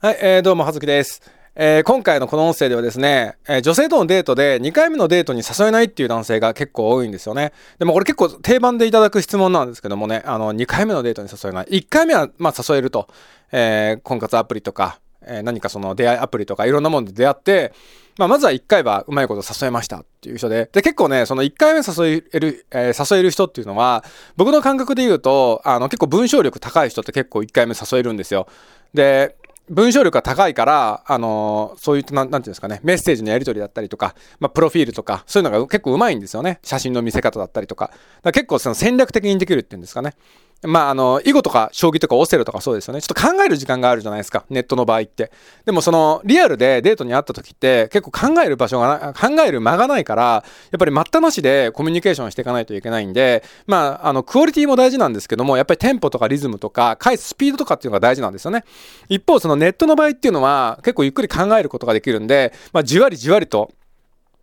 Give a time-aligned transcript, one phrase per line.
[0.00, 1.20] はい、えー、どうも、はずきです。
[1.56, 7.52] えー、今回のこの音声ではですね、えー、女性とのデートで2回目のデートに誘えないっていう男性が結構多いんですよね。
[7.80, 11.66] でもこれ結構定番でいただく質問なんですけどもね、あの、2回目のデートに誘えない。
[11.80, 13.08] 1回目は、まあ誘えると、
[13.50, 17.72] えー、婚活アプリとか、え、何かその出会いアプリとかいろんなもので出会って、
[18.18, 24.04] まあ、まずは1回はうまいこと誘えましたっていう人で、で、結構ね、その1回目誘える、えー、誘える人っていうのは、
[24.36, 28.46] 僕の感覚で言うと、あの、結構文章力高い人って結構1回目誘えるんですよ。
[28.94, 29.34] で、
[29.70, 36.58] 文章力が高いから、あのー、そういった、なん、ていうんですかね、メッセージのやり取りだったりとか、まあ、プロフィールとか、そういうのが結構うまいんですよね。
[36.62, 37.90] 写真の見せ方だったりとか。
[38.22, 40.14] か結構その戦略的にできるっていうんですかね。
[40.62, 43.00] まあ、あの、囲碁とか将棋とかオセロとかそうですよね。
[43.00, 44.44] ちょっと考える時間があるじゃないですか。
[44.50, 45.30] ネットの場合って。
[45.64, 50.42] でもその、リアルでデートに会った時って結構考える場所が考える間がないから、や
[50.76, 58.64] っぱり待ったなしでコミュニケーションしていかないといけないんで、まあ、あの、クオリティも大事なんですけども、やっぱりテンポとかリズムとか、返すスピードとかっていうのが大事なんですよね。
[59.08, 63.70] 一方、そのネットの場合っていうのは、結構ゆっくり考えることができるんで、まあ、じわりじわりと、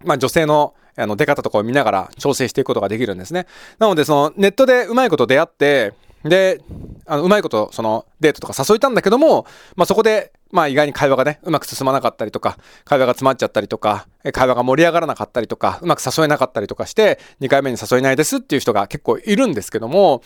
[0.06, 3.48] まあ、女性のあの出方とかを見ながら調整していくことができるんですね。
[3.80, 5.94] なので、そのネットでうまいこと出会って、
[6.30, 6.60] で、
[7.06, 9.46] あの、うまいこと、その、デートとか誘いたんだけども、
[9.76, 20.24] まあ、そこで、まあ、意外に会話がね、うまく進まなかったりとか、会話が詰まっちゃったりとか、会話が盛り上がらなかったりとか、うまく誘えなかったりとかして、2回目に誘えないですっていう人が結構いるんですけども、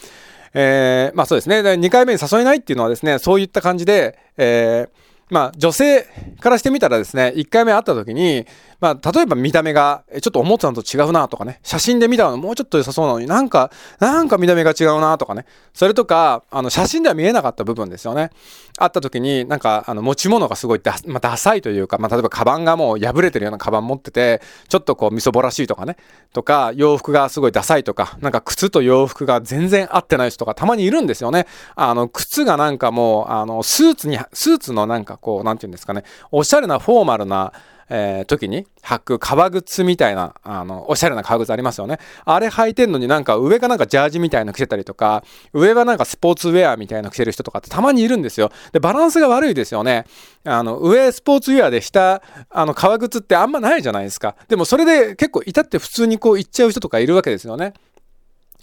[0.53, 1.59] えー、まあそうですね。
[1.59, 6.07] 2回目に誘えないっていうのはですね、そういった感じで、えー、まあ、女性
[6.39, 8.47] からしてみたらですね、1回目会った時に、
[8.79, 18.31] まあ、例えば見た目が、ちょっと思ってたのと違うなとかね、写真で見たのもうちょっと良さそうなのになんか、なんか見た目が違うなとかね、それとか、あの、写真では見えなかった部分ですよね。
[18.77, 25.97] 会った時に、なんか、あの、持ち物がすごいダ,、まあ、ダサいというか、まあ、例えばカバンがもう破れてるようなカバン持ってて、ちょっとこう、みそぼらしいとかね、
[26.33, 31.47] とか、洋服がすごいダサいとか、なんか靴と洋服が全然合ってない人がたまにいるんですよね。
[31.75, 37.51] あの、靴がなんかもう、あの、スーツに、スーツのなんかこう、なんていうんですかね、おしゃれなフォーマルな、
[37.89, 41.99] えー、時に履く革靴みたいな、あの、おしゃれな革靴ありますよね。
[42.23, 45.23] あれ履いてんのになんか上がなんかジャージみたいなの着てたりとか、
[45.53, 48.51] 上はなんかスポーツウェアみたいなの着てる人とかってたまにいるんですよ。
[48.71, 50.05] で、バランスが悪いですよね。
[50.45, 54.35] あの、上スポーツウェアで下、あの、革靴ってあんまないじゃないですか。
[54.47, 57.73] でもそれで結構至って普通にこう行っちゃう人とかいるわけですよね。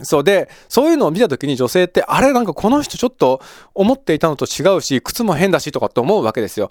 [0.03, 3.41] そうで、そういうのを見た時に女性って、あれなんかこの人ちょっと
[3.75, 6.71] 思っていたのと違うし、靴も変だしとかって思うわけですよ。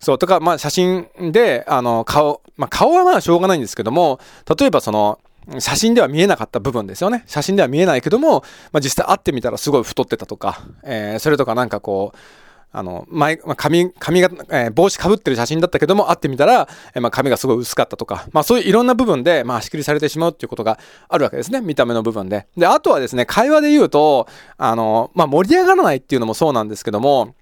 [0.00, 4.18] そう、とか、まあ写真で、あの、顔、まあ顔はまあしょうがないんですけども、
[4.58, 5.18] 例えばその、
[5.58, 7.24] 写真では見えなかった部分ですよね。
[7.26, 12.18] 写真では見えないけども、まあ実際会ってみたらすごい太ってたとか、えー、それとかなんかこう、
[12.72, 20.78] あの、前、まあ、髪、髪が、えー、帽子かぶってる写真だったけども、会ってみたら、えー、まあ、髪がすごい薄かったとか、まあ、そういういろんな部分で、まあ、足切りされてしまうっていうことが
[21.08, 21.60] あるわけですね。
[21.60, 22.46] 見た目の部分で。
[22.56, 27.34] で、あとはですね、会話で言うと、あの、まあ、盛り上がらないっていうのもそうなんですけども、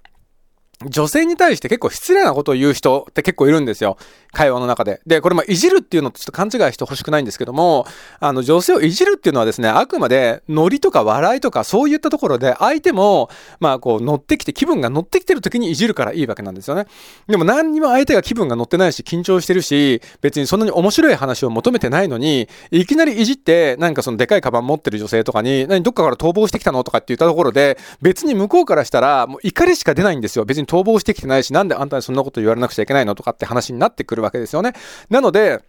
[0.85, 3.97] 女性に対して結構失礼なことを言う人って結構いるんですよ。
[4.31, 5.01] 会話の中で。
[5.05, 7.85] で、これまいじるっていうのとちょっと勘違いしてほしくないんですけども、
[8.21, 13.29] あの、女性をいじるっていうのはですね、あくまでノリとか笑いとかそういったところで相手も、
[13.59, 16.85] まあこう乗ってきて、気分が乗ってきてる時にいじるからいいわけなんですよね。
[17.27, 30.45] でも何にも相手が気分が乗ってないし、緊張してるし、別にそんなに面白い話を求めてないのに、いきなりいじって、なんかそのでかいカバン持ってる女性とかに、何どっかから逃亡してきたのとかって言ったところで、別に向こうからしたら、もう怒りしか出ないんですよ。
[30.45, 34.73] 別に逃亡してきてないし、なんであんたにそんなこと言われなくちゃいけないのとかって話になってくるわけですよね。
[35.09, 35.61] なので、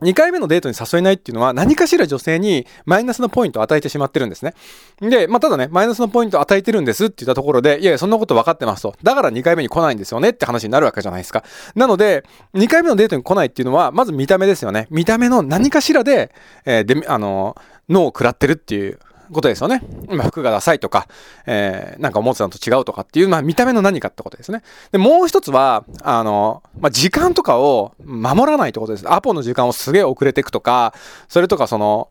[0.00, 4.54] 2回目のデートに誘えないっていうのは何かしら女性にマイナスのポイントを与えてしまってるんですね。
[5.00, 8.94] で、まあ、ただね、マイナスのポイントを与えてるんですって言ったところで、いやいや、そんなこと分かってますと。
[9.02, 11.42] だから2回目に来ないんですよねって話になるわけじゃないですか。
[11.74, 12.24] なので、
[12.54, 14.86] 2回目のデートに来ないっていうのは、まず見た目ですよね。
[14.90, 16.32] 見た目の何かしらで、
[16.64, 17.56] えー、で、あの、
[17.88, 18.98] 脳を食らってるっていう
[19.32, 19.82] ことですよね。
[20.08, 21.08] まあ、服がダサいとか、
[21.46, 24.62] えー、なんか思ってたのと違うとかっていう、まあ、見た目の何かってことですね。
[24.92, 29.12] で、もう一つは、あの、まあ、時間とかを守らないってことです。
[29.12, 30.94] アポの時間をすげえ遅れていくとか、
[31.28, 32.08] それとかその、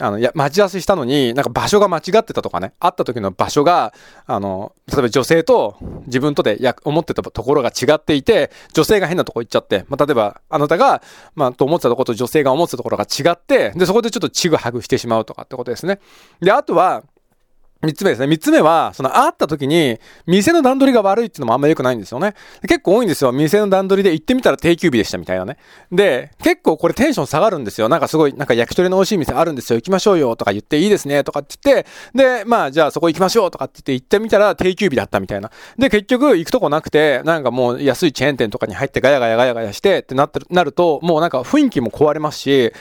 [0.00, 3.94] あの、いや、待ち合わせしたのに、なんか場所が間違ってたとかね、会った時の場所が、
[4.26, 5.76] あの、例えば女性と
[6.06, 11.00] 自分とでや、思ってたところが違っていて、女性が変なとこ行っちゃって、まあ、例えば、あなたが、
[11.36, 16.00] まあ、と思ってたところと女性が思ってたところが違って、で、そこでちょっとちぐはぐしてしまうとかってことですね。
[16.40, 17.04] で、あとは、
[17.84, 18.26] 三つ目ですね。
[18.26, 22.34] 三つ目は、その会った時に、店の段取りが悪いっていうのもあんま良くないんですよね。
[22.62, 23.32] 結構多いんですよ。
[23.32, 25.58] 店の段取りで行ってみたら定休日でしたみたいなね。
[25.92, 27.88] で、結構これテンション下がるんですよ。
[27.88, 29.78] なんかすごい、なんか焼き鳥の美味しい店あるんですよ。
[29.78, 35.50] 行きましょうよとか言っていいですねとかって言って、で、まあじゃあそこ行きましょうとかって言って行ってみたら定休日だったみたいな。
[35.78, 42.72] で、結局行くとこなくて、なんかもう安いチェーン店とかに入ってガヤガヤガヤガヤしてってなってる、なると、もうなんか雰囲気も壊れますし、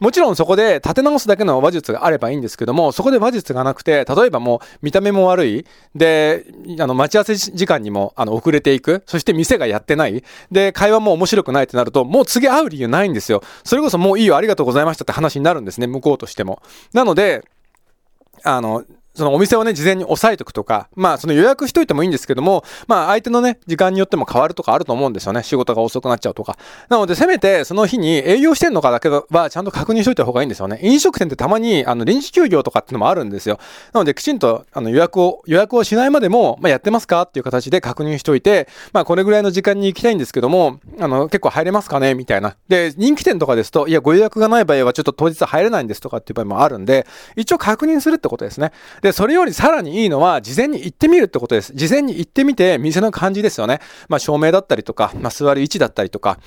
[0.00, 6.46] もちろんそこで立て直すだけの話術があればいいんですけども、そこで話術がなくて、例えばもう見た目も悪い、で、
[6.80, 13.42] あの、待ち合わせ時間にも、あの、遅れていく、そして店がやってない、で、会話も面白くないってなると、もう次会う理由ないんですよ。
[13.64, 16.62] それこそもういいよ、ありがとうございましたって話になるんですね、向こうとしても。
[16.92, 17.44] なので、
[18.44, 18.84] あの、
[19.18, 25.42] そのお店をね、事前に押さえとくとか、まあその予約しといてもいいんですけども、まあ相手のね、時間によっても変わるとかあると思うんですよね。
[25.42, 26.56] 仕事が遅くなっちゃうとか。
[26.88, 30.78] なのでせめてその日に営業してんのかだけはちゃんと確認しといた方がいいんですよね。
[30.82, 33.58] 飲食店ってたまにあの臨時休業とかってのもあるんですよ。
[33.92, 42.14] なのできちんとあの予約を、予約をしないまでも、まあやってますかっていう形で確認しといて、まあこれぐらいの時間に行きたいんですけども、あの結構入れますかね？
[42.14, 42.56] みたいな。
[42.68, 47.06] で、人気店とかですと、いやご予約がない場合はちょっと当日入れないんですとかっていう場合もあるんで、
[47.36, 48.72] 一応確認するってことですね。
[49.02, 51.72] で、でそれよりさらにいいのは、事前に行ってみるってことです。
[51.74, 53.80] 事前に行ってみて、店の感じですよね。
[54.08, 56.38] まあ、照明だったりとか、まあ、座る位置だったりとか、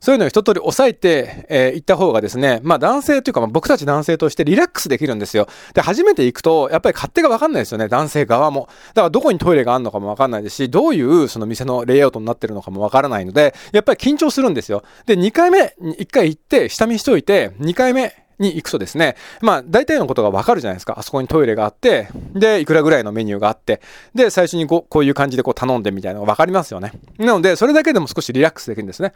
[0.00, 5.48] そういうのを一通り押さえて、えー、行った方がですね、まあ男性というか、まあ、僕たち男性としてリラックスできるんですよ。
[5.74, 8.68] で、初めて行くと、やっぱり勝手がわかんないですよね、男性側も。
[8.94, 14.82] だからどこにトイレがあるのかもわかんないですし、どういうその店のレイアウトになってるのかもわからないので、やっぱり緊張するんですよ。
[15.06, 20.96] で、2回目、1回行って、下見しといて、2回目、に行くとですね、まあ大体のことがわかるじゃないですか。
[20.98, 23.80] あそこにトイレがあって、で、いくらぐらいのメニューがあって、
[24.14, 26.92] で、最初にこうこういう感じでこう頼んでみたいなのがわかりますよね。
[27.18, 29.12] なので、それだけでも少しリラックスできるんですね。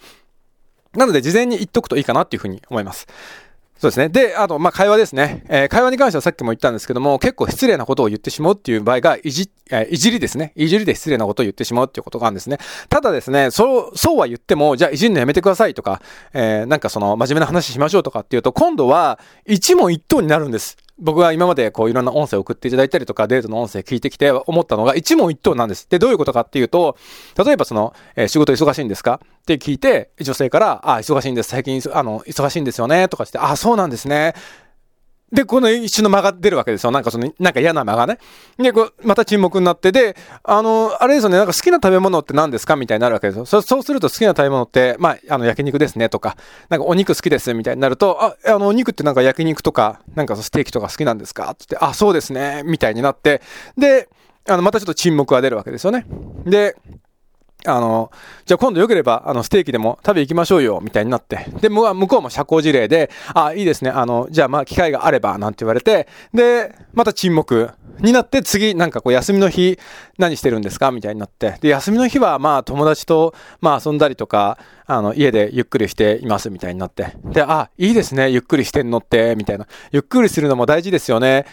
[0.95, 3.07] なので、事前に言っとくといいかなっていうふうに思います。
[3.81, 4.11] そうですね。
[4.11, 5.43] で、あと、まあ、会話ですね。
[5.49, 10.53] えー、会話に関してはさっきも言ったんですけども、結構失礼なことを言ってしまうっていう場合が、いじ、えー、いじりですね。
[10.55, 12.59] いじりで失礼なことを言ってしまうっていうことがあるんですね。
[12.91, 16.03] ただですね、そう、そうは言っても、じゃあいじるのやめてくださいとか、
[16.35, 20.77] えー、なんかその、真面目な話しましょうとかっていうと、今度は、一問一答になるんです。
[21.01, 25.89] 僕は今までこういろんな音声を送っていただいたりとか、デートの音声聞いてきて思ったのが一問一答なんです。
[25.89, 26.97] で、どういうことかっていうと、
[27.43, 29.21] 例えばその、えー、仕事忙しいんですか？
[29.43, 31.49] って聞いて、女性から、あ、忙しいんです。
[31.49, 33.09] 最近、あの、忙しいんですよね。
[33.09, 34.35] とかして、あ、そうなんですね。
[35.33, 36.91] で、この一瞬の間が出るわけですよ。
[36.91, 38.19] なんかその、なんか嫌な間がね。
[38.59, 43.45] で、こう、また沈黙になって、で、あの、あれですよね、なんか好きな食べ物って何ですかみたいになるわけですよ。
[43.47, 46.37] そうすると好きな食べ物って、まあ、あの、焼肉ですね、とか、
[46.69, 51.51] なんかお肉好きです、みたいになると、あ、あの、お肉ってなんか焼肉とか、なんかステーキとか好きなんですか？
[51.51, 53.41] って言って、あ、そうですね、みたいになって、
[53.79, 54.09] で、
[54.49, 56.07] あの、またちょっと沈黙が出るわけですよね。
[56.45, 56.77] で、
[57.67, 58.11] あの、
[58.47, 61.47] じゃあ今度よければ、あの、ステーキでも食べ行きましょうよ、みたいになって。
[61.61, 67.71] で、向こうも社交辞令で、あ、いいですね、あの、じゃあまあ機会があれば、なんて言われて、で、また沈黙
[68.01, 69.79] になって、次、なんかこう、休みの日、
[70.17, 70.91] 何してるんですか？
[70.91, 71.59] みたいになって。
[71.61, 77.15] で、休みの日は、まあ友達と、まあ遊んだりとか、あの、家でゆっくりしています、みたいになって。
[77.25, 79.67] で、あ、いいですね、ゆっくりしてんのって、みたいな。
[79.93, 81.45] ゆっくりするのも大事ですよね。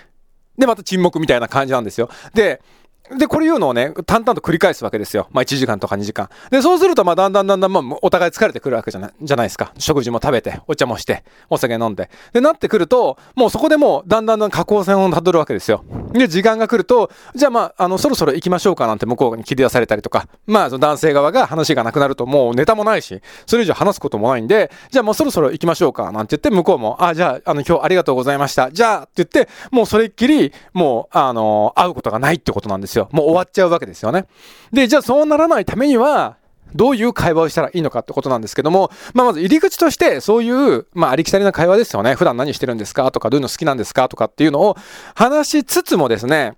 [0.58, 2.10] で、また沈黙みたいな感じなんですよ。
[2.34, 2.62] で、
[3.16, 5.28] で、これ言うのをね、淡々と繰り返すわけですよ。
[5.32, 6.30] まあ1時間とか2時間。
[6.52, 9.74] で、そうすると、まあだんだんだんだん、まあお互い疲れてくるわけじゃない、じゃないですか。
[9.78, 12.10] 食事も食べて、お茶もして、お酒飲んで。
[12.34, 15.84] で、なってくると、もうそこでもうだんだんだん下降線をたどるわけですよ。
[16.14, 28.72] で、時間が来ると、じゃあまあ、あの、そろそろ行きましょうかなんて向こうに切り出されたりとか、まあ、その男性側が話がなくなるともうネタもないし、それ以上話すこともないんで、じゃあもうそろそろ行きましょうかなんて言って、向こうも、あ、じゃあ、あの、今日ありがとうございました。
[28.72, 32.97] じゃあ、って言って、もうそれっきり、もう、あの、会うことがないってことなんですよ。
[33.12, 34.26] もう終わっちゃうわけですよね。
[34.72, 36.38] で、じゃあそうならないためには、
[36.76, 42.16] どういう会話をしたらいいのかってことなんですけども、まあ、まず入り口として、そういう、まあ、ありきたりな会話ですよね。
[42.16, 44.78] 普段何してるんですかとか、どういうの好きなんですかとかっていうのを
[45.16, 46.56] 話しつつもですね、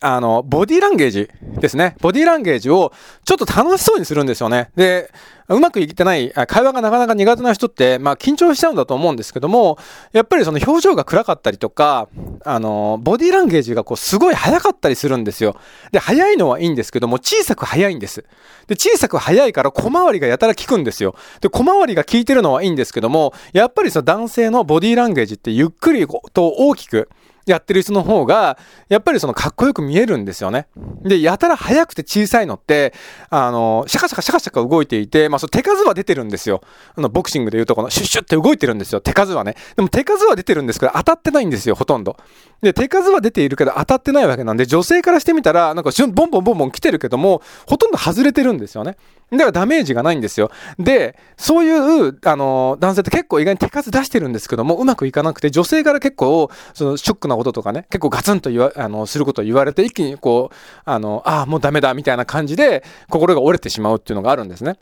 [0.00, 1.28] あの、ボディーランゲージ
[1.60, 1.96] ですね。
[2.00, 2.92] ボディーランゲージを
[3.24, 4.70] ちょっと楽しそうにするんですよね。
[4.76, 5.10] で、
[5.48, 9.76] うまくいってない、会話がなかなか苦手な人って、まあ緊張しちゃうんだと思うんですけども、
[10.12, 12.08] やっぱりその表情が暗かったりとか、
[12.44, 15.56] あの、ボディーランゲージがこうすごい速かったりするんですよ。
[15.90, 18.24] で、速いのはいいんですけども、小さく速いんです。
[18.68, 21.16] で、小さく速いから小回りがやたら効くんですよ。
[21.40, 27.08] で、小回りが効いてるのはいいんですけども、やっぱりその男性のボディーランゲージってゆっくりと大きく、
[27.50, 30.68] やってる人の方が、やっぱりそのかっこよく見えるんですよね。
[31.02, 32.94] で、やたら速くて小さいのって、
[33.30, 36.60] あの、シャカシャカシャカシャカ動いていて、まあ、その手数は出てるんですよ。
[36.94, 39.00] あの、ボクシングで言うとこのシュッシュって動いてるんですよ。
[39.00, 39.56] 手数はね。
[39.76, 42.16] でも手数は出てるんですけど、当たってないんですよ、ほとんど。
[42.62, 48.96] で、手数は出ているけど当たってないわけなんで、女性からしてみたら、なんかボンボンボンボン来てるけども、ほとんど外れてるんですよね。
[49.30, 50.50] だからダメージがないんですよ。
[50.78, 60.54] で、そういう、あの、男性って結構意外に手数出してるんですけども、うまくいかなくて、女性から結構、その、ショックなこととかね、結構ガツンと言わ、あの、することを言われて、一気にこう、
[60.84, 64.78] あの、あ、もうダメだ、みたいな感じで、心が折れてしまうっていうのがあるんですね。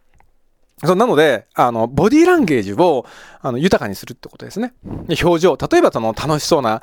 [0.84, 3.06] そうなので、あの、ボディーランゲージを、
[3.40, 4.74] あの、豊かにするってことですね。
[5.22, 5.56] 表情。
[5.56, 6.82] 例えば、その、楽しそうな、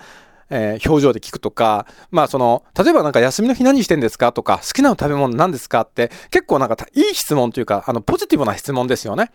[0.50, 4.34] えー、表情で聞くとか、まあその、例えばなんか休みの日何してんですか？
[4.34, 5.82] とか、好きな食べ物何ですか？
[5.82, 9.32] って、結構なんかいい質問というか、あの、ポジティブな質問ですよね。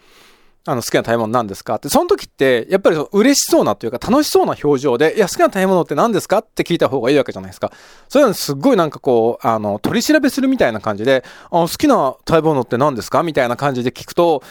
[0.70, 1.76] あの、好きな食べ物何ですか？
[1.76, 6.40] って、その時って、やっぱり嬉しそうなというか楽しそうな表情で、いや、好きな食べ物って何ですか？
[6.40, 7.72] って聞いた方がいいわけじゃないですか。
[8.10, 13.22] それはすっごいなんかこう、あの、取り調べするみたいな感じで、あ好きな食べ物って何ですか？
[13.22, 14.42] みたいな感じで聞くと、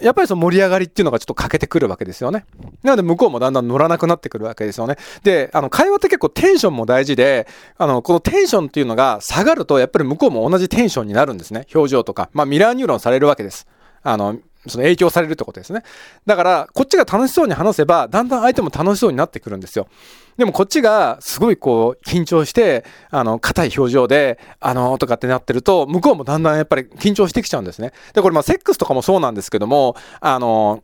[0.00, 2.44] やっぱりその盛り上がりっていうのがちょっと欠けてくるわけですよね。
[2.84, 4.96] なので向こうもだんだん乗らなくなってくるわけですよね。
[5.24, 11.66] で、あの、会話って結構テンションも大事で、あの、このテンションっていうのが下がると、やっぱり向こうも同じテンションになるんですね。
[11.74, 12.28] 表情とか。
[12.34, 13.66] まあ、ミラーニューロンされるわけです。
[14.02, 14.36] あの、
[14.68, 15.82] その影響されるってことですね。
[16.26, 19.88] だから、こっちが楽しそうに話せば、だんだん相手も楽しそうになってくるんですよ。
[20.36, 27.92] でもこっちがすごいこう緊張して、あの、硬い表情で、あの、とかってなってると、向こうもだんだんやっぱり緊張してきちゃうんですね。
[28.12, 30.82] で、これまあセックスとかもそうなんですけども、あの、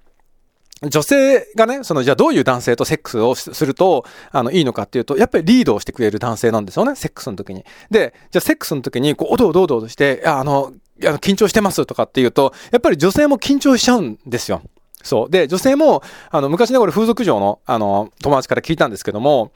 [0.88, 7.64] 女性がね、その、じゃあどういう男性とセックスをすると、あの、いいのかっていうと、やっぱりリードをしてくれる男性なんですよね、セックスの時に。
[7.90, 14.62] で、じゃあセックスの時に、こう、おどおどおどおどして、あの、緊張してますとかっていうと、やっぱり女性も緊張しちゃうんですよ。
[15.02, 15.30] そう。
[15.30, 19.52] で、女性も、あの、昔ね、これ風俗嬢の、あの、友達から聞いたんですけども、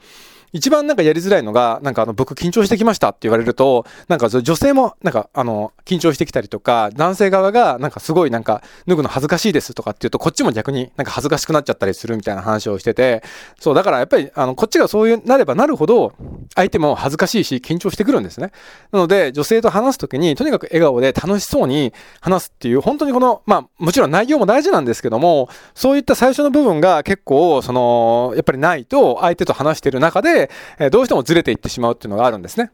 [0.53, 13.23] 一番なんかやりづらいのが、なんかあの、僕緊張してきましたって言われると、なんか女性もなんかあの、緊張してきたりとか、男性側がなんかすごいなんか脱ぐの恥ずかしいですとかっていうと、こっちも逆になんか恥ずかしくなっちゃったりするみたいな話をしてて、
[13.59, 16.13] そう、だからやっぱりあの、こっちがそういうなればなるほど、
[16.55, 18.51] 相手も恥ずかしいし緊張してくるんですね。
[18.91, 30.36] なので、女性と話すときに、とにかく笑顔で楽しそうに話すっていう、本当にこの、まあ、もちろん内容も大事なんですけども、そういった最初の部分が結構、その、やっぱりないと、相手と話してる中で、
[30.79, 32.71] えどうしてもずれていってしまうっていうのがあるんですね。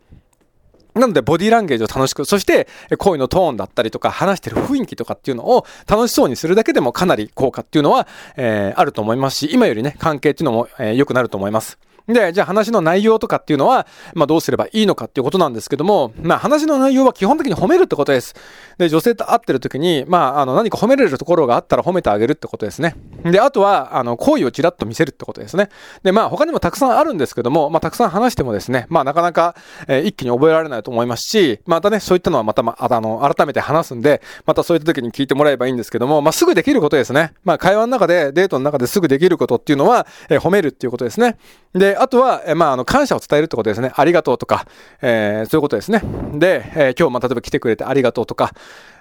[0.93, 2.67] なので、ボディーランゲージを楽しく、そして、
[2.99, 11.79] 声のトーンだったりとか、話してる雰囲気とかっていうのを楽しそうにするだけでもかなり効果っていうのは、えー、あると思いますし、今よりね、関係っていうのも、えー、良くなると思います。
[12.07, 18.35] で、じゃあ話の内容とかっていうのは、まあどうすればいいのかっていうことなんですけども、まあ話の内容は基本的に褒めるってことです。
[18.77, 22.95] で、女性と会ってる時に、まああの何か褒めれるところがあったら褒めてあげるってことですね。
[23.23, 25.69] で、あとは、あの、好意をちらっと見せるってことですね。
[26.03, 29.55] で、まあ他にもたくさんあるんですけども、まあたくさん話してもですね、まあなかなか、
[29.87, 37.33] えー、一気に覚えられないと思いますし、またね、そういったのはまた、まあ、あの、改めて話すんで、またそういった時に聞いてもらえばいいんですけども、まあすぐできることですね。
[37.43, 41.37] まあ会話の中で、デートの中ですぐできることっていうのは、えー、褒めるっていうことですね。
[41.73, 43.91] で、あとは、え、まああの、感謝を伝えるってことですね。
[43.95, 44.65] ありがとうとか、
[45.01, 46.01] えー、そういうことですね。
[46.33, 48.53] で、えー、今日、まあ、例えば来てくれてありがとうとか、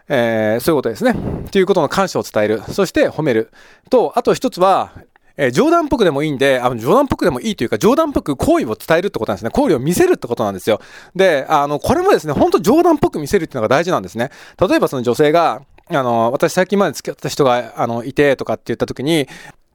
[0.08, 1.14] え、そういうことですね。
[1.50, 2.62] ということの感謝を伝える。
[2.68, 3.50] そして褒める。
[3.90, 4.92] と、あと一つは、
[5.36, 9.50] えー、冗談っぽくでもいいんで、あの、冗談っぽくでもいいというか、冗談っぽく好意を伝えるってことなんですね。
[9.50, 10.80] 好意を見せるってことなんですよ。
[11.14, 14.30] で、あの、これもですね、ほんと冗談っぽく見せるっていうのが大事なんですね。
[14.60, 19.28] 例えばその女性が、あの、私最近まで付き合った人が、あの、いてとかって言った時に、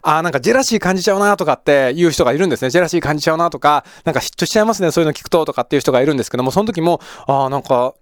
[0.10, 2.70] あなんかジェラシー感じちゃうなとかって言う人がいるんですね。
[2.70, 7.94] ジェラシー感じちゃうなとか、なんか嫉妬しちゃいますね、そういうの聞くととかっていう人がいるんですけども、その時も、ああ、なんか、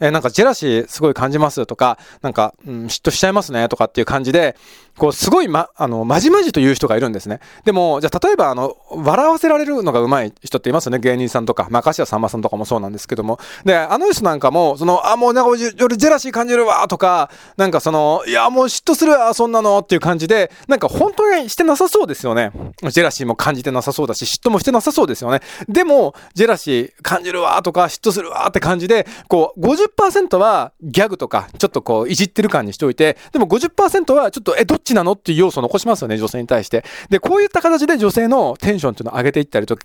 [0.00, 4.56] えなんかジェラシーすごい感じますとか、なんか、うん、嫉妬しちゃいますねとかっていう感じで、
[4.98, 7.40] こう、すごいま、あの、まじまじと言う人がいるんですね。
[7.64, 10.98] でも、じゃあ、例えば、あの、笑わせられるのが上手い人っていますよね。
[10.98, 13.38] 芸人さんとか、まあ、柏さんまさんとかもそうなんですけども。
[13.64, 22.52] で、あの人なんかも、その、あ、もうなんか、俺ジェラシー感じるわとか、なんかその、いや、もう嫉妬するわ、そんなのっていう感じで、なんか本当にしてなさそうですよね。
[22.90, 25.40] ジェラシーも感じてなさそうだし、嫉妬もしてなさそうですよね。
[25.68, 36.84] でも、ジェラシー感じるわとか、嫉妬するわって感じで、こう、50 40%はギャグとか、ちょっとこう、いじってる感にしておいて、でも50%はちょっと、え、どっちなのっていう要素を残しますよね、女性に対して。
[37.10, 39.76] で、こういった形で女性のテンションっていうのを上げていったりと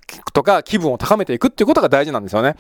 [0.44, 2.56] か、気分を高めていくっていうことが大事なんですよね。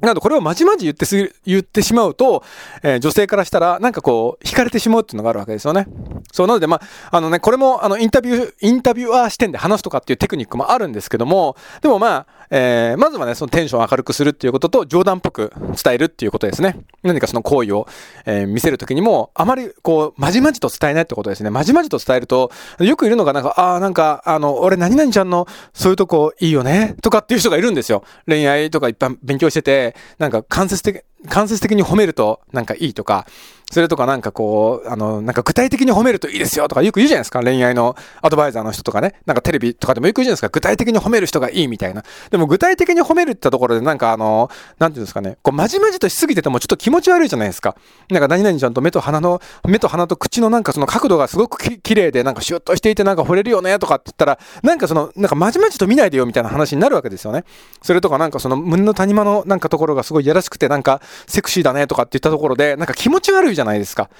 [0.00, 2.42] なので、これをまじまじ言ってす、言ってしまうと、
[2.82, 5.86] えー、女性からしたら、なんかこう、惹かれてしまうっていうのがあるわけですよね。
[6.32, 16.76] そう、なので、まあ、あのね、これも、あの、インタビュー、インタビュアー視点で話すとかっていうテクニックもあるんですけども、でもまあ、えー、まずはね、そのテンションを明るくするっていうことと、冗談っぽく伝えるっていうことですね。
[17.02, 17.86] 何かその行為を、
[18.26, 21.50] えー、見せるときにも、あまり、こう、まじまじと伝えないってことですね。
[21.50, 28.04] まじまじと伝えると、よくいるのが、なんか、ああ、なんか、あの、俺、何々ちゃんの、そういうとこいいよね、とかっていう人がいるんですよ。
[28.26, 29.83] 恋愛とかいっぱい勉強してて、
[30.18, 33.26] なんか、間接的、間接的に褒めるとなんかいいとか、
[33.70, 37.42] それとかなんかこう、あの、なんか具体的に褒めるといいですよとかよく言うじゃないですか。
[37.42, 39.14] 恋愛のアドバイザーの人とかね。
[39.26, 40.48] なんかテレビとかでもよく言うじゃないですか。
[40.50, 42.04] 具体的に褒める人がいいみたいな。
[42.30, 45.38] でも具体的に褒めるってところでなんかあの、なんていうんですかね。
[45.42, 47.76] こう、まじまじとしすぎててもちょっと気持ち悪いじゃないですか。
[48.10, 57.44] なんか何々ちゃんと目と鼻の、目と鼻と口のなんかその角度がすごくき綺麗でなんかシュッとしていてなんか惚れるよねとかって言ったら、なんかその、なんかまじまじと見ないでよみたいな話になるわけですよね。
[57.82, 64.10] それとかなんかその胸の谷間のなんかところがすごいやらしくてなんかセクシーだねとかって言ったところで、なんか気持ち悪いじゃないですか。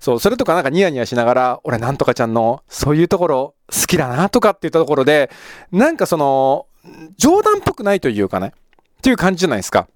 [0.00, 5.30] そう、それとかなんかニヤニヤしながら、俺なんとかちゃんの、そういうところ好きだなとかって言ったところで、
[5.72, 6.66] なんかその、
[7.16, 8.52] 冗談っぽくないというかね、
[8.98, 9.88] っていう感じじゃないですか。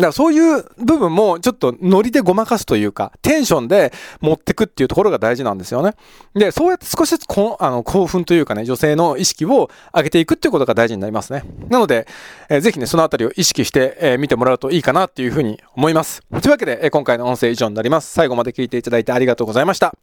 [0.00, 5.94] だからそういう部分もちょっとノリでごまかすというか、テンションで持ってくっていうところが大事なんですよね。
[6.34, 11.44] で、そうやって少しずつこあの興奮というかね、女性の意識を上げていくっていうことが大事になりますね。
[11.68, 12.06] なので、
[12.48, 16.22] えー、ぜひね、そのあたりを意識して、えー、見てもらうといいかなっていうふうに思います。
[16.30, 18.12] というわけで、えー、今回の音声以上になります。
[18.12, 20.00] 最後まで聞いていただいてありがとうございました。